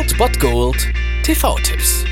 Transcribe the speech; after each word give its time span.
Old 0.00 0.16
Bot 0.16 0.40
Gold 0.40 0.88
TV-Tipps. 1.24 2.06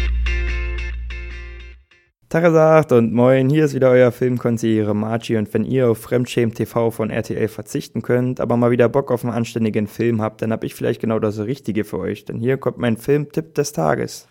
Tagesagt 2.28 2.92
und 2.92 3.14
moin, 3.14 3.48
hier 3.48 3.64
ist 3.64 3.74
wieder 3.74 3.88
euer 3.88 4.12
Filmkonsigliere 4.12 4.94
Margie 4.94 5.38
und 5.38 5.54
wenn 5.54 5.64
ihr 5.64 5.88
auf 5.88 5.96
Fremdschämen 5.96 6.54
TV 6.54 6.90
von 6.90 7.08
RTL 7.08 7.48
verzichten 7.48 8.02
könnt, 8.02 8.40
aber 8.40 8.58
mal 8.58 8.70
wieder 8.70 8.90
Bock 8.90 9.10
auf 9.10 9.24
einen 9.24 9.32
anständigen 9.32 9.86
Film 9.86 10.20
habt, 10.20 10.42
dann 10.42 10.52
hab 10.52 10.64
ich 10.64 10.74
vielleicht 10.74 11.00
genau 11.00 11.18
das 11.18 11.38
Richtige 11.38 11.84
für 11.84 11.98
euch, 11.98 12.26
denn 12.26 12.38
hier 12.38 12.58
kommt 12.58 12.76
mein 12.76 12.98
Filmtipp 12.98 13.54
des 13.54 13.72
Tages. 13.72 14.28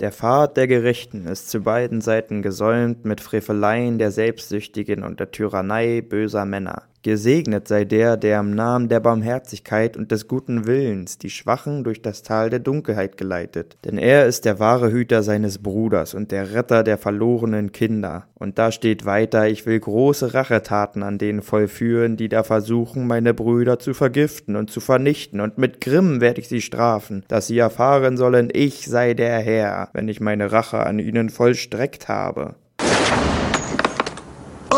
Der 0.00 0.12
Pfad 0.12 0.56
der 0.56 0.66
Gerechten 0.66 1.26
ist 1.26 1.50
zu 1.50 1.60
beiden 1.60 2.00
Seiten 2.00 2.40
gesäumt 2.40 3.04
mit 3.04 3.20
Freveleien 3.20 3.98
der 3.98 4.12
Selbstsüchtigen 4.12 5.02
und 5.02 5.20
der 5.20 5.30
Tyrannei 5.30 6.00
böser 6.00 6.46
Männer. 6.46 6.84
Gesegnet 7.02 7.68
sei 7.68 7.84
der, 7.84 8.16
der 8.16 8.40
im 8.40 8.54
Namen 8.54 8.88
der 8.88 9.00
Barmherzigkeit 9.00 9.96
und 9.96 10.10
des 10.10 10.26
guten 10.26 10.66
Willens 10.66 11.16
die 11.18 11.30
Schwachen 11.30 11.84
durch 11.84 12.02
das 12.02 12.22
Tal 12.22 12.50
der 12.50 12.58
Dunkelheit 12.58 13.16
geleitet. 13.16 13.76
Denn 13.84 13.98
er 13.98 14.26
ist 14.26 14.44
der 14.44 14.58
wahre 14.58 14.90
Hüter 14.90 15.22
seines 15.22 15.58
Bruders 15.58 16.14
und 16.14 16.32
der 16.32 16.54
Retter 16.54 16.82
der 16.82 16.98
verlorenen 16.98 17.70
Kinder. 17.70 18.26
Und 18.34 18.58
da 18.58 18.72
steht 18.72 19.04
weiter, 19.04 19.48
ich 19.48 19.64
will 19.64 19.78
große 19.78 20.34
Rachetaten 20.34 21.02
an 21.02 21.18
denen 21.18 21.42
vollführen, 21.42 22.16
die 22.16 22.28
da 22.28 22.42
versuchen, 22.42 23.06
meine 23.06 23.32
Brüder 23.32 23.78
zu 23.78 23.94
vergiften 23.94 24.56
und 24.56 24.70
zu 24.70 24.80
vernichten, 24.80 25.40
und 25.40 25.58
mit 25.58 25.80
Grimm 25.80 26.20
werde 26.20 26.40
ich 26.40 26.48
sie 26.48 26.60
strafen, 26.60 27.24
dass 27.28 27.46
sie 27.46 27.58
erfahren 27.58 28.16
sollen, 28.16 28.50
ich 28.52 28.86
sei 28.86 29.14
der 29.14 29.38
Herr, 29.38 29.88
wenn 29.92 30.08
ich 30.08 30.20
meine 30.20 30.52
Rache 30.52 30.84
an 30.84 30.98
ihnen 30.98 31.30
vollstreckt 31.30 32.08
habe. 32.08 32.54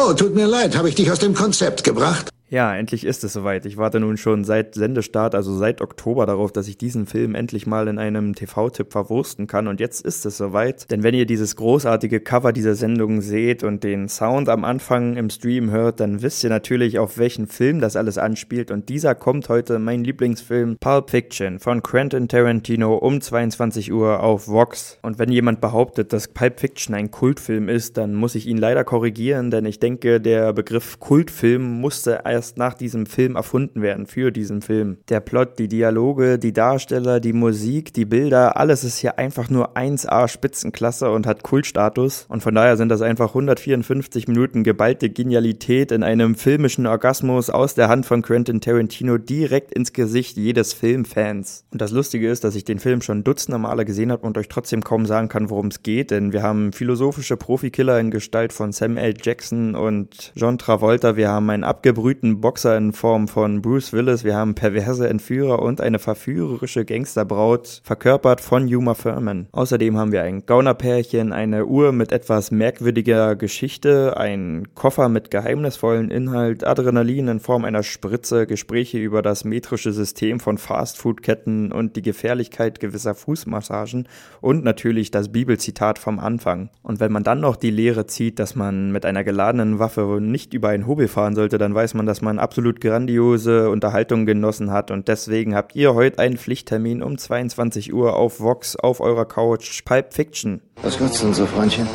Oh, 0.03 0.15
tut 0.15 0.35
mir 0.35 0.47
leid, 0.47 0.79
habe 0.79 0.89
ich 0.89 0.95
dich 0.95 1.11
aus 1.11 1.19
dem 1.19 1.35
Konzept 1.35 1.85
gebracht? 1.85 2.30
Ja, 2.53 2.75
endlich 2.75 3.07
ist 3.07 3.23
es 3.23 3.35
soweit. 3.35 3.65
Ich 3.65 3.77
warte 3.77 4.01
nun 4.01 4.17
schon 4.17 4.43
seit 4.43 4.75
Sendestart, 4.75 5.37
also 5.37 5.57
seit 5.57 5.81
Oktober 5.81 6.27
darauf, 6.27 6.51
dass 6.51 6.67
ich 6.67 6.77
diesen 6.77 7.07
Film 7.07 7.37
endlich 7.37 7.65
mal 7.65 7.87
in 7.87 7.97
einem 7.97 8.35
TV-Tipp 8.35 8.91
verwursten 8.91 9.47
kann. 9.47 9.69
Und 9.69 9.79
jetzt 9.79 10.05
ist 10.05 10.27
es 10.27 10.37
soweit. 10.37 10.91
Denn 10.91 11.05
wenn 11.05 11.15
ihr 11.15 11.27
dieses 11.27 11.55
großartige 11.55 12.19
Cover 12.19 12.53
dieser 12.53 12.75
Sendung 12.75 13.21
seht 13.21 13.63
und 13.63 13.85
den 13.85 14.09
Sound 14.09 14.49
am 14.49 14.65
Anfang 14.65 15.17
im 15.17 15.31
Stream 15.31 15.71
hört, 15.71 16.01
dann 16.01 16.23
wisst 16.23 16.43
ihr 16.43 16.51
natürlich, 16.51 16.99
auf 16.99 17.19
welchen 17.19 17.47
Film 17.47 17.81
das 17.81 17.95
alles 17.95 18.19
anspielt. 18.19 18.73
Und 18.73 18.89
dieser 18.89 19.15
kommt 19.15 19.49
heute, 19.49 19.79
mein 19.79 20.03
Lieblingsfilm 20.03 20.77
Pulp 20.81 21.11
Fiction 21.11 21.61
von 21.61 21.85
Quentin 21.85 22.27
Tarantino 22.27 22.97
um 22.97 23.21
22 23.21 23.93
Uhr 23.93 24.25
auf 24.25 24.49
Vox. 24.49 24.99
Und 25.03 25.21
wenn 25.21 25.31
jemand 25.31 25.61
behauptet, 25.61 26.13
dass 26.13 26.27
Pulp 26.27 26.59
Fiction 26.59 26.97
ein 26.97 27.13
Kultfilm 27.13 27.69
ist, 27.69 27.97
dann 27.97 28.17
muss 28.17 28.35
ich 28.35 28.49
ihn 28.49 28.59
leider 28.59 28.83
korrigieren, 28.83 29.53
denn 29.53 29.67
ich 29.67 29.79
denke, 29.79 30.21
der 30.21 30.53
Begriff 30.53 30.99
Kultfilm 30.99 31.81
musste 31.81 32.23
erst 32.25 32.40
erst 32.41 32.57
nach 32.57 32.73
diesem 32.73 33.05
Film 33.05 33.37
erfunden 33.37 33.83
werden, 33.83 34.07
für 34.07 34.31
diesen 34.31 34.63
Film. 34.63 34.97
Der 35.11 35.21
Plot, 35.21 35.59
die 35.59 35.69
Dialoge, 35.69 36.39
die 36.39 36.55
Darsteller, 36.55 37.21
die 37.21 37.35
Musik, 37.35 37.93
die 37.93 38.07
Bilder, 38.07 38.57
alles 38.57 38.83
ist 38.83 38.97
hier 38.97 39.19
einfach 39.19 39.51
nur 39.51 39.77
1A 39.77 40.27
Spitzenklasse 40.27 41.11
und 41.11 41.27
hat 41.27 41.43
Kultstatus. 41.43 42.25
Und 42.31 42.43
von 42.43 42.55
daher 42.55 42.79
sind 42.79 42.89
das 42.89 43.03
einfach 43.03 43.29
154 43.29 44.27
Minuten 44.27 44.65
geballte 44.65 45.11
Genialität 45.11 45.93
in 45.93 46.03
einem 46.03 46.35
filmischen 46.35 46.87
Orgasmus 46.87 47.51
aus 47.51 47.75
der 47.75 47.91
Hand 47.91 48.07
von 48.07 48.23
Quentin 48.23 48.63
Tarantino 48.63 49.19
direkt 49.19 49.75
ins 49.75 49.93
Gesicht 49.93 50.39
jedes 50.39 50.73
Filmfans. 50.73 51.67
Und 51.73 51.83
das 51.83 51.91
Lustige 51.91 52.31
ist, 52.31 52.43
dass 52.45 52.55
ich 52.55 52.65
den 52.65 52.79
Film 52.79 53.03
schon 53.03 53.23
dutzende 53.23 53.59
Male 53.59 53.85
gesehen 53.85 54.11
habe 54.11 54.27
und 54.27 54.39
euch 54.39 54.49
trotzdem 54.49 54.83
kaum 54.83 55.05
sagen 55.05 55.29
kann, 55.29 55.51
worum 55.51 55.67
es 55.67 55.83
geht, 55.83 56.11
denn 56.11 56.33
wir 56.33 56.43
haben 56.43 56.73
philosophische 56.73 57.37
Profikiller 57.37 58.01
in 58.01 58.11
Gestalt 58.11 58.55
von 58.55 58.73
Sam 58.73 58.97
L. 58.97 59.13
Jackson 59.23 59.75
und 59.75 60.33
John 60.35 60.57
Travolta, 60.57 61.17
wir 61.17 61.29
haben 61.29 61.51
einen 61.51 61.65
abgebrühten 61.65 62.30
berühmten 62.31 62.41
Boxer 62.41 62.77
in 62.77 62.93
Form 62.93 63.29
von 63.29 63.63
Bruce 63.63 63.93
Willis, 63.93 64.25
wir 64.25 64.35
haben 64.35 64.55
perverse 64.55 65.09
Entführer 65.09 65.61
und 65.61 65.81
eine 65.81 65.99
verführerische 65.99 66.85
Gangsterbraut, 66.85 67.81
verkörpert 67.85 68.41
von 68.41 68.69
Yuma 68.69 68.95
Thurman. 68.95 69.49
Außerdem 69.53 69.97
haben 69.97 70.13
wir 70.13 70.23
ein 70.23 70.47
Gaunerpärchen, 70.47 71.33
eine 71.33 71.67
Uhr 71.67 71.93
mit 71.93 72.13
etwas 72.13 72.51
merkwürdiger 72.51 73.37
Geschichte, 73.37 74.17
einen 74.17 74.75
Koffer 74.75 75.09
mit 75.09 75.31
geheimnisvollen 75.31 76.11
Inhalt, 76.11 76.65
Adrenalin 76.65 77.29
in 77.29 77.41
Form 77.41 77.65
einer 77.65 77.83
Spritze, 77.83 78.47
Gespräche 78.47 78.99
über 78.99 79.23
das 79.23 79.45
metrische 79.45 79.93
System 79.93 80.41
von 80.41 80.59
Fastfood-Ketten 80.59 81.73
und 81.73 81.97
die 81.97 82.03
Gefährlichkeit 82.03 82.81
gewisser 82.81 83.15
Fußmassagen 83.15 84.09
und 84.41 84.65
natürlich 84.65 85.11
das 85.11 85.33
Bibelzitat 85.33 85.99
vom 85.99 86.19
Anfang. 86.19 86.71
Und 86.83 87.01
wenn 87.01 87.13
man 87.13 87.25
dann 87.25 87.41
noch 87.41 87.57
die 87.57 87.71
Lehre 87.71 88.07
zieht, 88.07 88.39
dass 88.39 88.55
man 88.55 88.93
mit 88.93 89.05
einer 89.05 89.25
geladenen 89.25 89.79
Waffe 89.79 90.19
nicht 90.21 90.55
über 90.55 90.69
einen 90.69 90.87
Hobel 90.87 91.09
fahren 91.09 91.35
sollte, 91.35 91.59
dann 91.59 91.75
weiß 91.75 91.95
man, 91.95 92.07
dass 92.07 92.20
man 92.23 92.39
absolut 92.39 92.81
grandiose 92.81 93.71
Unterhaltung 93.71 94.27
genossen 94.27 94.71
hat 94.71 94.91
und 94.91 95.09
deswegen 95.09 95.55
habt 95.55 95.75
ihr 95.75 95.95
heute 95.95 96.19
einen 96.19 96.37
Pflichttermin 96.37 97.03
um 97.03 97.19
22 97.19 97.93
Uhr 97.93 98.17
auf 98.17 98.41
Vox 98.41 98.77
auf 98.77 99.01
eurer 99.01 99.27
Couch 99.27 99.85
Pipe 99.85 100.09
Fiction. 100.11 100.61
Was 100.83 100.99
du 100.99 101.07
denn 101.07 101.35
so, 101.35 101.47
Freundchen? 101.47 101.87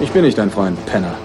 Ich 0.00 0.10
bin 0.10 0.22
nicht 0.22 0.38
dein 0.38 0.50
Freund, 0.50 0.78
Penner. 0.86 1.16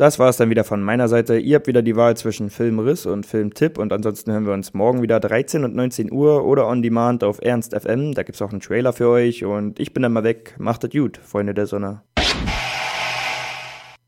Das 0.00 0.18
war 0.18 0.30
es 0.30 0.38
dann 0.38 0.48
wieder 0.48 0.64
von 0.64 0.82
meiner 0.82 1.08
Seite. 1.08 1.36
Ihr 1.36 1.56
habt 1.56 1.66
wieder 1.66 1.82
die 1.82 1.94
Wahl 1.94 2.16
zwischen 2.16 2.48
Filmriss 2.48 3.04
und 3.04 3.26
Filmtipp 3.26 3.76
und 3.76 3.92
ansonsten 3.92 4.32
hören 4.32 4.46
wir 4.46 4.54
uns 4.54 4.72
morgen 4.72 5.02
wieder 5.02 5.20
13 5.20 5.62
und 5.62 5.74
19 5.74 6.10
Uhr 6.10 6.46
oder 6.46 6.66
on 6.66 6.80
demand 6.80 7.22
auf 7.22 7.42
Ernst 7.42 7.78
FM. 7.78 8.14
Da 8.14 8.22
gibt 8.22 8.36
es 8.36 8.40
auch 8.40 8.50
einen 8.50 8.60
Trailer 8.60 8.94
für 8.94 9.10
euch 9.10 9.44
und 9.44 9.78
ich 9.78 9.92
bin 9.92 10.02
dann 10.02 10.14
mal 10.14 10.24
weg. 10.24 10.54
Macht 10.58 10.84
es 10.84 10.90
gut, 10.90 11.18
Freunde 11.18 11.52
der 11.52 11.66
Sonne. 11.66 12.00